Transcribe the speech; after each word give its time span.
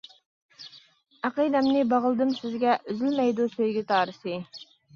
ئەقىدەمنى 1.29 1.85
باغلىدىم 1.93 2.33
سىزگە، 2.39 2.73
ئۈزۈلمەيدۇ 2.81 3.49
سۆيگۈ 3.55 3.87
تارىسى. 3.95 4.43